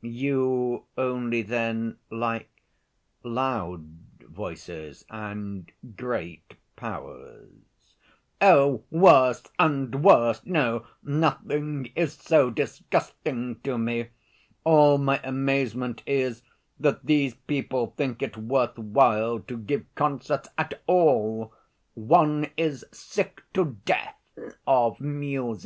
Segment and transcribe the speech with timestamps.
[0.00, 2.50] "You only, then, like
[3.22, 3.84] loud
[4.24, 7.46] voices, and great powers?"
[8.40, 10.44] "Oh, worse and worse!
[10.44, 14.08] no, nothing is so disgusting to me.
[14.64, 16.42] All my amazement is
[16.80, 21.54] that these people think it worth while to give concerts at all
[21.94, 24.18] one is sick to death
[24.66, 25.62] of music."